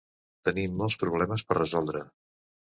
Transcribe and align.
Tenim 0.49 0.73
molts 0.79 0.97
problemes 1.05 1.45
per 1.53 1.61
resoldre. 1.61 2.05